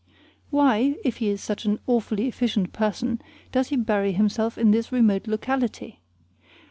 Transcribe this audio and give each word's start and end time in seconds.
Why, 0.49 0.95
if 1.05 1.17
he 1.17 1.29
is 1.29 1.43
such 1.43 1.63
an 1.65 1.77
awfully 1.85 2.25
efficient 2.27 2.73
person 2.73 3.21
does 3.51 3.67
he 3.69 3.75
bury 3.75 4.13
himself 4.13 4.57
in 4.57 4.71
this 4.71 4.91
remote 4.91 5.27
locality? 5.27 5.99